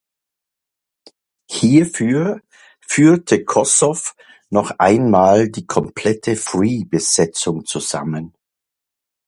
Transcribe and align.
Hierfür 1.47 2.41
führte 2.79 3.45
Kossoff 3.45 4.15
noch 4.49 4.71
einmal 4.79 5.47
die 5.49 5.67
komplette 5.67 6.37
Free-Besetzung 6.37 7.65
zusammen. 7.67 8.33